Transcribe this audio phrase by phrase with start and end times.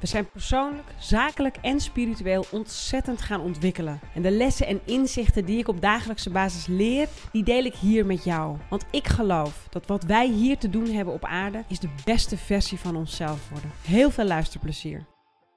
[0.00, 4.00] We zijn persoonlijk, zakelijk en spiritueel ontzettend gaan ontwikkelen.
[4.14, 8.06] En de lessen en inzichten die ik op dagelijkse basis leer, die deel ik hier
[8.06, 8.56] met jou.
[8.70, 12.36] Want ik geloof dat wat wij hier te doen hebben op aarde, is de beste
[12.36, 13.70] versie van onszelf worden.
[13.82, 15.06] Heel veel luisterplezier.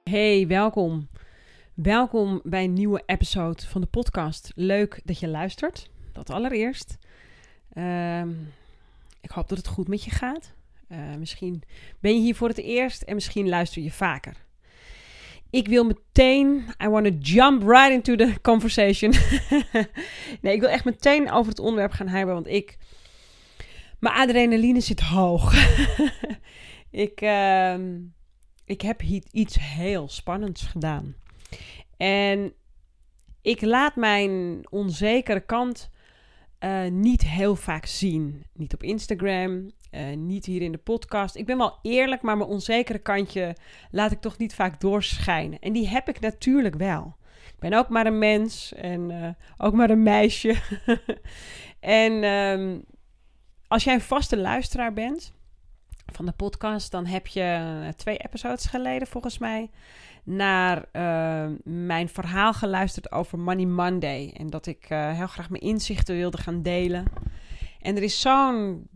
[0.04, 1.08] Hey, welkom.
[1.74, 4.52] Welkom bij een nieuwe episode van de podcast.
[4.54, 5.90] Leuk dat je luistert.
[6.12, 6.98] Dat allereerst.
[7.72, 8.30] Ehm,
[9.20, 10.52] ik hoop dat het goed met je gaat.
[10.92, 11.62] Uh, misschien
[12.00, 14.36] ben je hier voor het eerst en misschien luister je vaker.
[15.50, 19.12] Ik wil meteen, I want to jump right into the conversation.
[20.42, 22.78] nee, ik wil echt meteen over het onderwerp gaan hebben, want ik,
[23.98, 25.54] mijn adrenaline zit hoog.
[27.06, 27.74] ik, uh,
[28.64, 31.14] ik heb iets heel spannends gedaan.
[31.96, 32.52] En
[33.42, 35.90] ik laat mijn onzekere kant
[36.60, 38.44] uh, niet heel vaak zien.
[38.52, 41.36] Niet op Instagram, uh, niet hier in de podcast.
[41.36, 43.56] Ik ben wel eerlijk, maar mijn onzekere kantje
[43.90, 45.58] laat ik toch niet vaak doorschijnen.
[45.58, 47.16] En die heb ik natuurlijk wel.
[47.46, 50.56] Ik ben ook maar een mens en uh, ook maar een meisje.
[51.80, 52.84] en um,
[53.68, 55.32] als jij een vaste luisteraar bent
[56.12, 59.70] van de podcast, dan heb je twee episodes geleden volgens mij
[60.24, 60.88] naar
[61.64, 64.34] mijn verhaal geluisterd over Money Monday.
[64.36, 67.04] En dat ik heel graag mijn inzichten wilde gaan delen.
[67.80, 68.88] En er is zo'n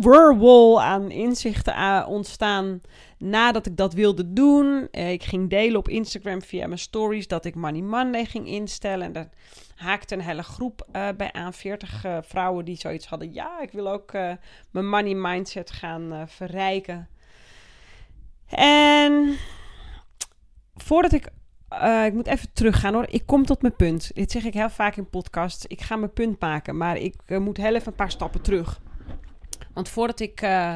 [0.00, 2.80] whirlpool aan inzichten ontstaan
[3.18, 4.88] nadat ik dat wilde doen.
[4.92, 9.06] Uh, ik ging delen op Instagram via mijn stories dat ik Money Monday ging instellen.
[9.06, 9.28] En daar
[9.76, 11.52] haakte een hele groep uh, bij aan.
[11.52, 13.32] 40 uh, vrouwen die zoiets hadden.
[13.32, 14.12] Ja, ik wil ook
[14.70, 17.08] mijn money mindset gaan verrijken.
[18.48, 19.36] En
[20.74, 21.28] voordat ik.
[22.04, 23.06] Ik moet even teruggaan hoor.
[23.08, 24.10] Ik kom tot mijn punt.
[24.14, 25.66] Dit zeg ik heel vaak in podcasts.
[25.66, 28.80] Ik ga mijn punt maken, maar ik moet heel even een paar stappen terug.
[29.74, 30.74] Want voordat ik uh,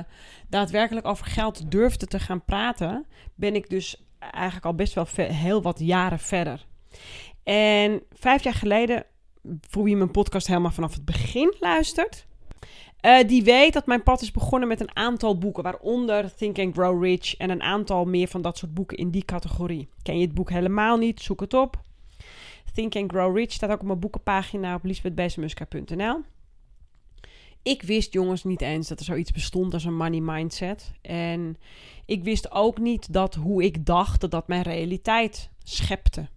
[0.49, 5.63] daadwerkelijk over geld durfde te gaan praten, ben ik dus eigenlijk al best wel heel
[5.63, 6.67] wat jaren verder.
[7.43, 9.05] En vijf jaar geleden,
[9.61, 12.27] voor wie mijn podcast helemaal vanaf het begin luistert,
[13.03, 16.75] uh, die weet dat mijn pad is begonnen met een aantal boeken, waaronder Think and
[16.75, 19.89] Grow Rich en een aantal meer van dat soort boeken in die categorie.
[20.03, 21.21] Ken je het boek helemaal niet?
[21.21, 21.81] Zoek het op.
[22.75, 26.21] Think and Grow Rich staat ook op mijn boekenpagina op lisbethbezemuska.nl.
[27.63, 30.93] Ik wist jongens niet eens dat er zoiets bestond als een money mindset.
[31.03, 31.57] En
[32.07, 36.29] ik wist ook niet dat hoe ik dacht dat dat mijn realiteit schepte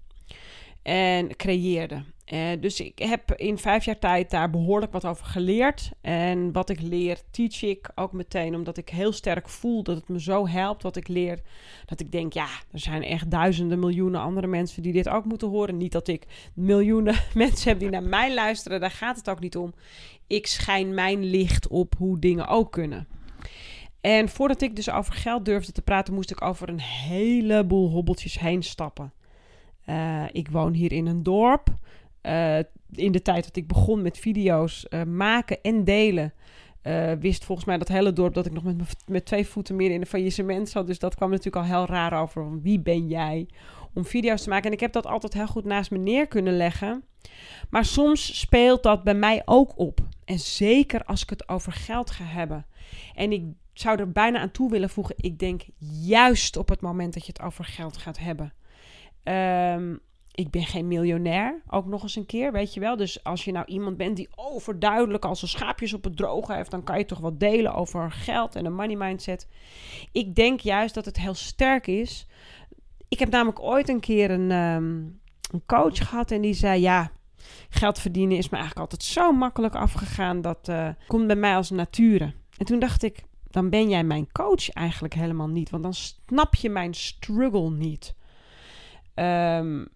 [0.84, 2.04] en creëerde.
[2.34, 5.92] Uh, dus ik heb in vijf jaar tijd daar behoorlijk wat over geleerd.
[6.02, 10.10] En wat ik leer, teach ik ook meteen, omdat ik heel sterk voel dat het
[10.10, 11.40] me zo helpt wat ik leer.
[11.86, 15.48] Dat ik denk, ja, er zijn echt duizenden, miljoenen andere mensen die dit ook moeten
[15.48, 15.78] horen.
[15.78, 19.58] Niet dat ik miljoenen mensen heb die naar mij luisteren, daar gaat het ook niet
[19.58, 19.74] om.
[20.28, 23.08] Ik schijn mijn licht op hoe dingen ook kunnen.
[24.02, 28.40] En voordat ik dus over geld durfde te praten, moest ik over een heleboel hobbeltjes
[28.40, 29.14] heen stappen.
[29.86, 31.68] Uh, ik woon hier in een dorp.
[32.24, 32.58] Uh,
[32.92, 36.34] in de tijd dat ik begon met video's uh, maken en delen,
[37.20, 40.02] wist volgens mij dat hele dorp dat ik nog met, met twee voeten meer in
[40.02, 40.88] een faillissement zat.
[40.88, 42.62] Dus dat kwam natuurlijk al heel raar over.
[42.62, 43.48] Wie ben jij
[43.94, 44.66] om video's te maken?
[44.66, 47.04] En ik heb dat altijd heel goed naast me neer kunnen leggen.
[47.70, 50.00] Maar soms speelt dat bij mij ook op.
[50.26, 52.66] En zeker als ik het over geld ga hebben.
[53.16, 53.44] En ik
[53.74, 55.16] zou er bijna aan toe willen voegen.
[55.18, 55.62] Ik denk
[56.04, 58.54] juist op het moment dat je het over geld gaat hebben.
[59.24, 60.02] Um,
[60.32, 62.98] ik ben geen miljonair, ook nog eens een keer, weet je wel.
[62.98, 66.72] Dus als je nou iemand bent die overduidelijk als een schaapjes op het droge heeft,
[66.72, 69.48] dan kan je toch wat delen over geld en een money mindset.
[70.12, 72.28] Ik denk juist dat het heel sterk is.
[73.08, 75.20] Ik heb namelijk ooit een keer een, um,
[75.52, 77.12] een coach gehad en die zei: Ja,
[77.70, 80.42] geld verdienen is me eigenlijk altijd zo makkelijk afgegaan.
[80.42, 82.34] Dat uh, komt bij mij als nature.
[82.58, 86.56] En toen dacht ik: Dan ben jij mijn coach eigenlijk helemaal niet, want dan snap
[86.56, 88.16] je mijn struggle niet.
[89.22, 89.88] Um,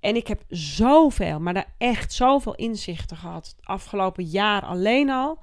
[0.00, 3.54] en ik heb zoveel, maar daar echt zoveel inzichten gehad.
[3.56, 5.38] Het afgelopen jaar alleen al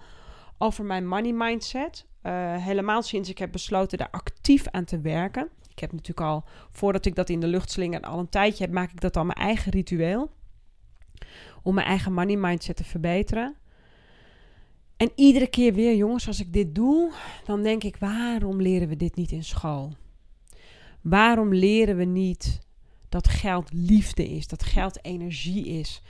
[0.57, 2.05] over mijn money mindset.
[2.23, 5.49] Uh, helemaal sinds ik heb besloten daar actief aan te werken.
[5.69, 8.73] Ik heb natuurlijk al, voordat ik dat in de lucht slinger, al een tijdje heb,
[8.73, 10.31] maak ik dat al mijn eigen ritueel.
[11.63, 13.55] Om mijn eigen money mindset te verbeteren.
[14.97, 17.11] En iedere keer weer, jongens, als ik dit doe,
[17.45, 19.93] dan denk ik: waarom leren we dit niet in school?
[21.01, 22.69] Waarom leren we niet
[23.11, 26.01] dat geld liefde is, dat geld energie is.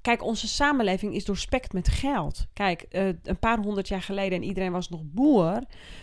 [0.00, 2.46] kijk, onze samenleving is doorspekt met geld.
[2.52, 5.60] Kijk, eh, een paar honderd jaar geleden en iedereen was nog boer.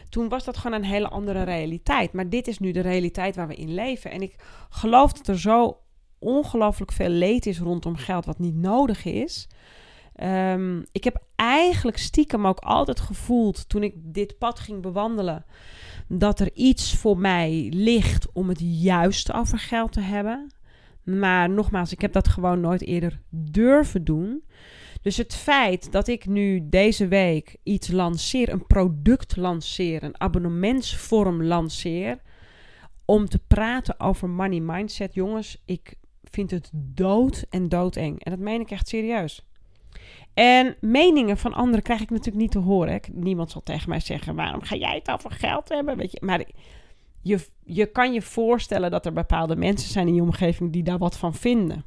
[0.09, 2.13] Toen was dat gewoon een hele andere realiteit.
[2.13, 4.11] Maar dit is nu de realiteit waar we in leven.
[4.11, 4.35] En ik
[4.69, 5.77] geloof dat er zo
[6.19, 9.47] ongelooflijk veel leed is rondom geld wat niet nodig is.
[10.15, 15.45] Ehm, ik heb eigenlijk stiekem ook altijd gevoeld toen ik dit pad ging bewandelen.
[16.07, 20.51] Dat er iets voor mij ligt om het juist over geld te hebben.
[21.03, 24.43] Maar nogmaals, ik heb dat gewoon nooit eerder durven doen.
[25.01, 31.43] Dus het feit dat ik nu deze week iets lanceer, een product lanceer, een abonnementsvorm
[31.43, 32.21] lanceer,
[33.05, 38.23] om te praten over money mindset, jongens, ik vind het dood en doodeng.
[38.23, 39.45] En dat meen ik echt serieus.
[40.33, 43.01] En meningen van anderen krijg ik natuurlijk niet te horen.
[43.11, 45.97] Niemand zal tegen mij zeggen: waarom ga jij het over geld hebben?
[45.97, 46.43] Weet je, maar
[47.21, 50.97] je, je kan je voorstellen dat er bepaalde mensen zijn in je omgeving die daar
[50.97, 51.85] wat van vinden.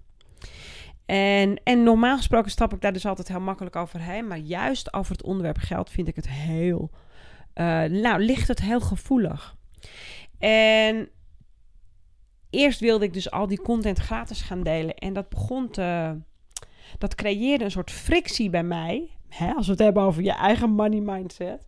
[1.06, 4.26] En, en normaal gesproken stap ik daar dus altijd heel makkelijk overheen.
[4.26, 6.90] Maar juist over het onderwerp geld vind ik het heel.
[7.54, 9.56] Uh, nou, ligt het heel gevoelig.
[10.38, 11.08] En
[12.50, 14.94] eerst wilde ik dus al die content gratis gaan delen.
[14.94, 16.16] En dat begon te.
[16.98, 19.10] Dat creëerde een soort frictie bij mij.
[19.28, 21.60] Hè, als we het hebben over je eigen money mindset.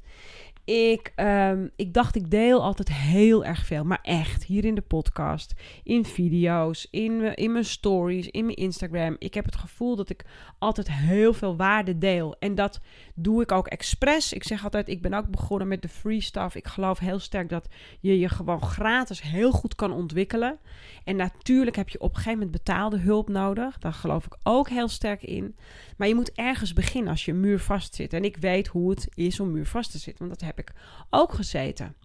[0.68, 3.84] Ik, um, ik dacht, ik deel altijd heel erg veel.
[3.84, 9.16] Maar echt, hier in de podcast, in video's, in, in mijn stories, in mijn Instagram.
[9.18, 10.24] Ik heb het gevoel dat ik
[10.58, 12.36] altijd heel veel waarde deel.
[12.38, 12.80] En dat
[13.14, 14.32] doe ik ook expres.
[14.32, 16.54] Ik zeg altijd, ik ben ook begonnen met de free stuff.
[16.54, 17.68] Ik geloof heel sterk dat
[18.00, 20.58] je je gewoon gratis heel goed kan ontwikkelen.
[21.04, 23.78] En natuurlijk heb je op een gegeven moment betaalde hulp nodig.
[23.78, 25.56] Daar geloof ik ook heel sterk in.
[25.96, 28.12] Maar je moet ergens beginnen als je muur vast zit.
[28.12, 30.72] En ik weet hoe het is om muur vast te zitten, want dat heb ik
[31.10, 31.96] ook gezeten.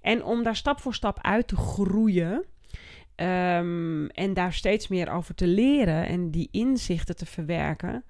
[0.00, 2.44] En om daar stap voor stap uit te groeien.
[3.14, 8.04] Ehm, en daar steeds meer over te leren en die inzichten te verwerken,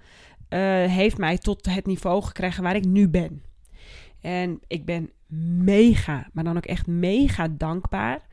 [0.54, 3.42] uh, heeft mij tot het niveau gekregen waar ik nu ben.
[4.20, 5.10] En ik ben
[5.64, 8.26] mega, maar dan ook echt mega dankbaar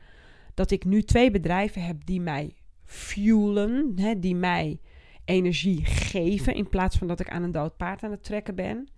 [0.54, 4.80] dat ik nu twee bedrijven heb die mij fuelen, hè, die mij
[5.24, 8.88] energie geven in plaats van dat ik aan een dood paard aan het trekken ben.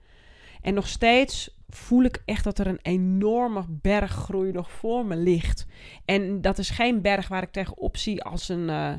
[0.60, 5.66] En nog steeds voel ik echt dat er een enorme berggroei nog voor me ligt.
[6.04, 8.94] En dat is geen berg waar ik tegenop zie als een, uh,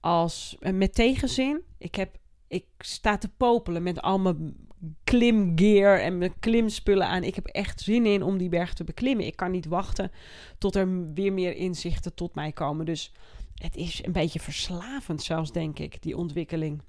[0.00, 1.62] als, uh, met tegenzin.
[1.78, 2.16] Ik, heb,
[2.48, 4.56] ik sta te popelen met al mijn
[5.04, 7.22] klimgear en mijn klimspullen aan.
[7.22, 9.26] Ik heb echt zin in om die berg te beklimmen.
[9.26, 10.10] Ik kan niet wachten
[10.58, 12.86] tot er weer meer inzichten tot mij komen.
[12.86, 13.12] Dus
[13.58, 16.82] het is een beetje verslavend zelfs, denk ik, die ontwikkeling.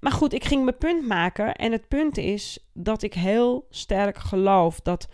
[0.00, 1.54] Maar goed, ik ging mijn punt maken.
[1.54, 5.08] En het punt is dat ik heel sterk geloof dat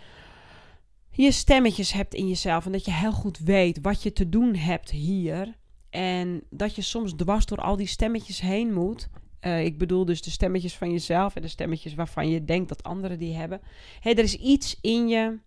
[1.10, 2.66] je stemmetjes hebt in jezelf.
[2.66, 5.56] En dat je heel goed weet wat je te doen hebt hier.
[5.90, 9.08] En dat je soms dwars door al die stemmetjes heen moet.
[9.40, 12.82] Uh, ik bedoel dus de stemmetjes van jezelf en de stemmetjes waarvan je denkt dat
[12.82, 13.60] anderen die hebben.
[14.00, 15.38] Hey, er is iets in je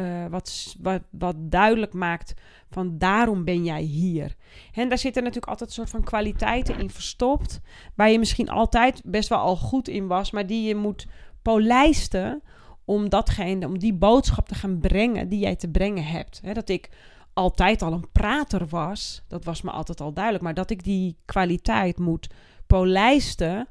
[0.00, 0.76] uh, wat,
[1.10, 2.34] wat, duidelijk maakt
[2.70, 4.36] van daarom ben jij hier.
[4.74, 7.60] En daar zitten natuurlijk altijd een soort van kwaliteiten in verstopt.
[7.94, 11.06] Waar je misschien altijd best wel al goed in was, maar die je moet
[11.42, 12.42] polijsten
[12.84, 16.40] om datgene, om die boodschap te gaan brengen die jij te brengen hebt.
[16.44, 16.90] He, dat ik
[17.32, 20.44] altijd al een prater was, dat was me altijd al duidelijk.
[20.44, 22.30] Maar dat ik die kwaliteit moet
[22.66, 23.68] polijsten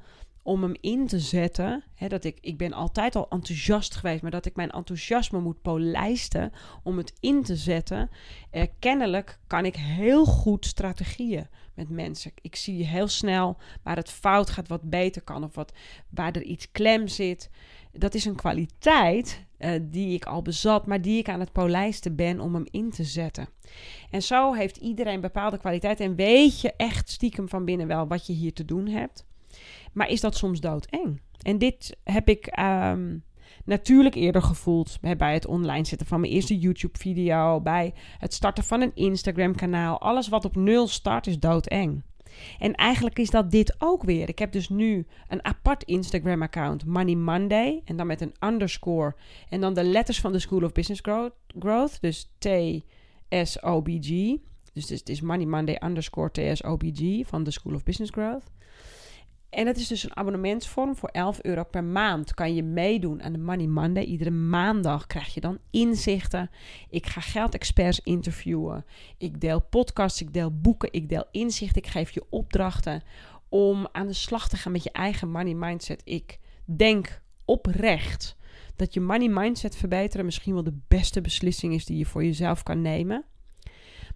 [0.48, 1.84] om hem in te zetten.
[1.96, 5.62] Hè, dat ik, ik ben altijd al enthousiast geweest, maar dat ik mijn enthousiasme moet
[5.62, 6.52] polijsten
[6.83, 8.10] om het in te zetten.
[8.52, 12.31] Eh, kennelijk kan ik heel goed strategieën met mensen.
[12.42, 15.74] Ik zie heel snel waar het fout gaat, wat beter kan of wat,
[16.10, 17.50] waar er iets klem zit.
[17.92, 22.16] Dat is een kwaliteit uh, die ik al bezat, maar die ik aan het polijsten
[22.16, 23.50] ben om hem in te zetten.
[24.10, 28.28] En zo heeft iedereen bepaalde kwaliteiten en weet je echt stiekem van binnen wel wat
[28.28, 29.27] je hier te doen hebt.
[29.97, 31.21] Maar is dat soms doodeng?
[31.42, 33.23] En dit heb ik um,
[33.66, 38.81] natuurlijk eerder gevoeld bij het online zetten van mijn eerste YouTube-video, bij het starten van
[38.81, 39.99] een Instagram-kanaal.
[40.01, 42.04] Alles wat op nul start is doodeng.
[42.59, 44.30] En eigenlijk is dat dit ook weer.
[44.30, 49.16] Ik heb dus nu een apart Instagram-account, Money Monday, en dan met een underscore
[49.49, 51.01] en dan de letters van de School of Business
[51.59, 54.09] Growth, dus T-S-O-B-G.
[54.73, 58.56] Dus het is Money Monday underscore T-S-O-B-G van de School of Business Growth.
[59.57, 62.33] En het is dus een abonnementsvorm voor 11 euro per maand.
[62.33, 64.04] Kan je meedoen aan de Money Monday.
[64.04, 66.49] Iedere maandag krijg je dan inzichten.
[66.90, 68.85] Ik ga geldexperts interviewen.
[69.18, 71.81] Ik deel podcasts, ik deel boeken, ik deel inzichten.
[71.81, 73.04] Ik geef je opdrachten
[73.49, 76.02] om aan de slag te gaan met je eigen money mindset.
[76.04, 78.35] Ik denk oprecht
[78.76, 82.64] dat je money mindset verbeteren misschien wel de beste beslissing is die je voor jezelf
[82.64, 83.26] kan nemen.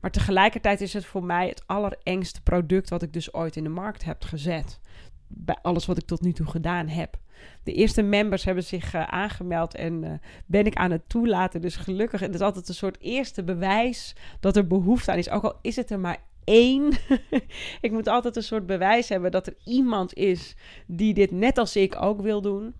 [0.01, 3.69] Maar tegelijkertijd is het voor mij het allerengste product wat ik dus ooit in de
[3.69, 4.79] markt heb gezet
[5.33, 7.17] bij alles wat ik tot nu toe gedaan heb.
[7.63, 10.11] De eerste members hebben zich uh, aangemeld en uh,
[10.45, 11.61] ben ik aan het toelaten.
[11.61, 15.29] Dus gelukkig, het is altijd een soort eerste bewijs dat er behoefte aan is.
[15.29, 16.91] Ook al is het er maar één.
[17.81, 21.75] ik moet altijd een soort bewijs hebben dat er iemand is die dit net als
[21.75, 22.73] ik ook wil doen.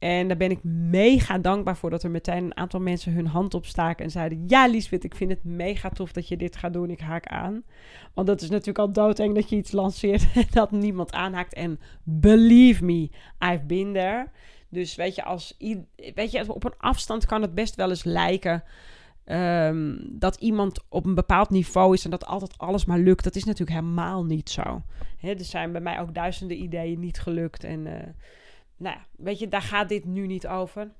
[0.00, 3.54] En daar ben ik mega dankbaar voor dat er meteen een aantal mensen hun hand
[3.54, 6.90] opstaken en zeiden: Ja, Liesbeth, ik vind het mega tof dat je dit gaat doen.
[6.90, 7.62] Ik haak aan.
[8.14, 11.54] Want dat is natuurlijk al doodeng dat je iets lanceert en dat niemand aanhaakt.
[11.54, 14.28] En believe me, I've been there.
[14.68, 15.56] Dus weet je, als,
[16.14, 18.64] weet je, op een afstand kan het best wel eens lijken.
[19.24, 23.24] Ehm, dat iemand op een bepaald niveau is en dat altijd alles maar lukt.
[23.24, 24.82] Dat is natuurlijk helemaal niet zo.
[25.16, 27.64] Hè, er zijn bij mij ook duizenden ideeën niet gelukt.
[27.64, 27.92] En uh,
[28.80, 30.90] nou weet je, daar gaat dit nu niet over.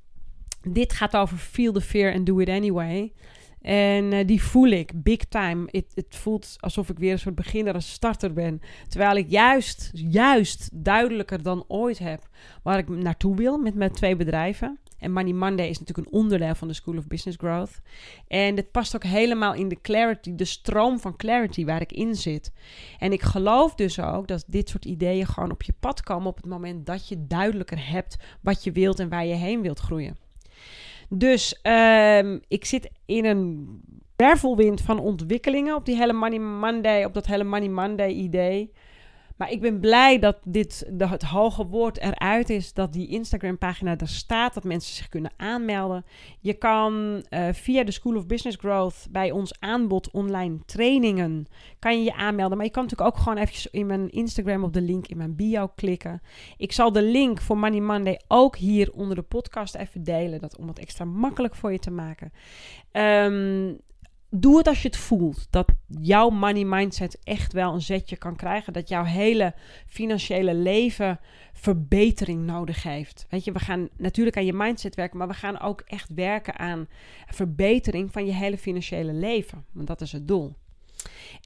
[0.62, 3.12] Dit gaat over feel the fear and do it anyway.
[3.60, 5.68] En uh, die voel ik big time.
[5.70, 8.60] Het voelt alsof ik weer een soort beginner, een starter ben.
[8.88, 12.28] Terwijl ik juist, juist duidelijker dan ooit heb
[12.62, 14.78] waar ik naartoe wil met mijn twee bedrijven.
[15.00, 17.80] En Money Monday is natuurlijk een onderdeel van de School of Business Growth.
[18.28, 22.14] En het past ook helemaal in de clarity, de stroom van clarity waar ik in
[22.14, 22.52] zit.
[22.98, 26.36] En ik geloof dus ook dat dit soort ideeën gewoon op je pad komen op
[26.36, 30.16] het moment dat je duidelijker hebt wat je wilt en waar je heen wilt groeien.
[31.08, 33.68] Dus uh, ik zit in een
[34.16, 38.72] wervelwind van ontwikkelingen op die hele Money Monday, op dat hele Money Monday idee.
[39.40, 44.08] Maar ik ben blij dat dit, het hoge woord eruit is, dat die Instagram-pagina er
[44.08, 46.04] staat, dat mensen zich kunnen aanmelden.
[46.40, 51.46] Je kan uh, via de School of Business Growth bij ons aanbod online trainingen,
[51.78, 52.56] kan je je aanmelden.
[52.56, 55.36] Maar je kan natuurlijk ook gewoon eventjes in mijn Instagram op de link in mijn
[55.36, 56.22] bio klikken.
[56.56, 60.56] Ik zal de link voor Money Monday ook hier onder de podcast even delen, dat,
[60.56, 62.32] om het extra makkelijk voor je te maken.
[62.92, 63.78] Um,
[64.30, 65.46] doe het als je het voelt.
[65.50, 68.72] Dat jouw money mindset echt wel een zetje kan krijgen.
[68.72, 69.54] Dat jouw hele
[69.86, 71.20] financiële leven
[71.52, 73.26] verbetering nodig heeft.
[73.28, 76.58] Weet je, we gaan natuurlijk aan je mindset werken, maar we gaan ook echt werken
[76.58, 76.88] aan
[77.26, 79.64] verbetering van je hele financiële leven.
[79.72, 80.54] Want dat is het doel.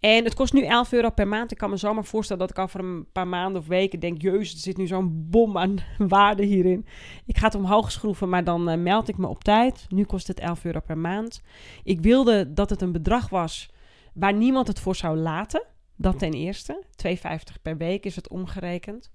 [0.01, 1.51] En het kost nu 11 euro per maand.
[1.51, 4.53] Ik kan me zomaar voorstellen dat ik over een paar maanden of weken denk: Jezus,
[4.53, 6.87] er zit nu zo'n bom aan waarde hierin.
[7.27, 9.87] Ik ga het omhoog schroeven, maar dan uh, meld ik me op tijd.
[9.89, 11.43] Nu kost het 11 euro per maand.
[11.83, 13.73] Ik wilde dat het een bedrag was
[14.15, 15.67] waar niemand het voor zou laten.
[15.97, 16.85] Dat ten eerste.
[17.09, 17.15] 2,50
[17.63, 19.13] per week is het omgerekend.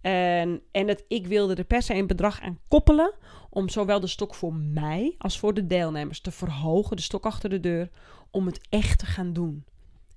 [0.00, 3.14] En, en het, ik wilde er per se een bedrag aan koppelen.
[3.50, 6.96] Om zowel de stok voor mij als voor de deelnemers te verhogen.
[6.96, 7.90] De stok achter de deur.
[8.30, 9.64] Om het echt te gaan doen.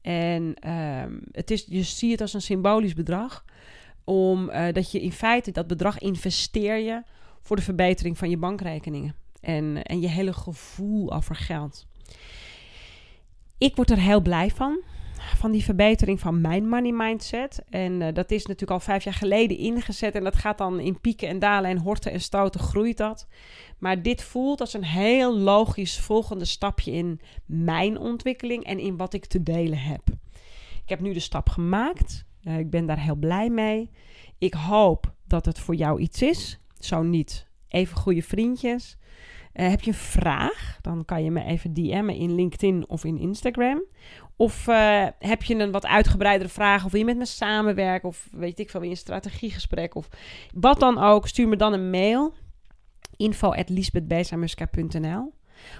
[0.01, 3.45] En ehm, het is, je ziet het als een symbolisch bedrag.
[4.03, 7.03] Om, uh, dat je in feite dat bedrag investeer je
[7.41, 9.15] voor de verbetering van je bankrekeningen.
[9.41, 11.87] En, en je hele gevoel over geld.
[13.57, 14.79] Ik word er heel blij van.
[15.37, 17.63] Van die verbetering van mijn money mindset.
[17.69, 20.15] En uh, dat is natuurlijk al vijf jaar geleden ingezet.
[20.15, 23.27] En dat gaat dan in pieken en dalen en horten en stoten groeit dat.
[23.77, 29.13] Maar dit voelt als een heel logisch volgende stapje in mijn ontwikkeling en in wat
[29.13, 30.01] ik te delen heb.
[30.83, 32.25] Ik heb nu de stap gemaakt.
[32.43, 33.91] Uh, ik ben daar heel blij mee.
[34.37, 36.59] Ik hoop dat het voor jou iets is.
[36.79, 37.47] Zo niet.
[37.67, 38.97] Even goede vriendjes.
[39.53, 40.77] Uh, heb je een vraag?
[40.81, 43.83] Dan kan je me even DM'en in LinkedIn of in Instagram.
[44.39, 46.85] Of uh, heb je een wat uitgebreidere vraag?
[46.85, 48.09] Of wil je met me samenwerken?
[48.09, 49.95] Of weet ik veel, weer een strategiegesprek?
[49.95, 50.09] Of
[50.53, 51.27] wat dan ook.
[51.27, 52.33] Stuur me dan een mail
[53.15, 55.33] info.lisbethbezamuska.nl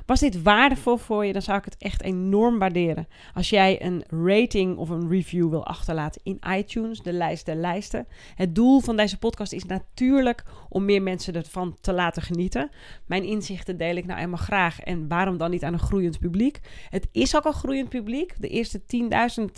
[0.06, 3.08] was dit waardevol voor je, dan zou ik het echt enorm waarderen.
[3.34, 8.08] Als jij een rating of een review wil achterlaten in iTunes, de lijst der lijsten.
[8.36, 12.70] Het doel van deze podcast is natuurlijk om meer mensen ervan te laten genieten.
[13.06, 14.80] Mijn inzichten deel ik nou eenmaal graag.
[14.80, 16.60] En waarom dan niet aan een groeiend publiek?
[16.90, 18.36] Het is ook al groeiend publiek.
[18.38, 18.86] De eerste 10.000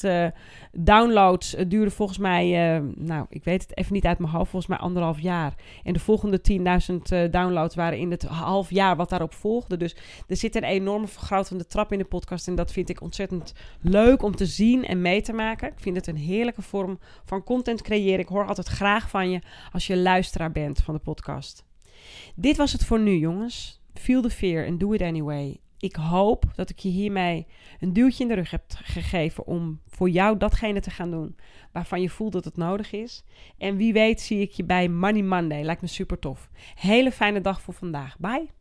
[0.04, 0.32] uh, eh,
[0.72, 4.72] downloads uh, volgens mij, uh, nou, ik weet het even niet uit mijn hoofd, volgens
[4.72, 5.54] mij anderhalf jaar.
[5.84, 9.78] En de volgende 10.000 downloads waren in het half jaar wat daarop volgde.
[9.78, 9.96] Dus
[10.27, 12.48] er zit een enorme vergrotende trap in de podcast.
[12.48, 15.68] En dat vind ik ontzettend leuk om te zien en mee te maken.
[15.68, 18.20] Ik vind het een heerlijke vorm van content creëren.
[18.20, 19.41] Ik hoor altijd graag van je
[19.72, 21.65] als je luisteraar bent van de podcast.
[22.36, 23.82] Dit was het voor nu, jongens.
[23.94, 25.60] Feel the fear and do it anyway.
[25.82, 27.48] Ik hoop dat ik je hiermee
[27.80, 31.36] een duwtje in de rug heb gegeven om voor jou datgene te gaan doen
[31.72, 33.24] waarvan je voelt dat het nodig is.
[33.58, 35.63] En wie weet zie ik je bij Money Monday.
[35.63, 36.50] Lijkt me super tof.
[36.75, 38.20] Hele fijne dag voor vandaag.
[38.20, 38.61] Bye.